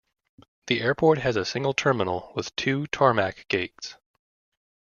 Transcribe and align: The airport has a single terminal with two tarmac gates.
The 0.65 0.81
airport 0.81 1.19
has 1.19 1.35
a 1.35 1.45
single 1.45 1.75
terminal 1.75 2.31
with 2.33 2.55
two 2.55 2.87
tarmac 2.87 3.47
gates. 3.49 3.97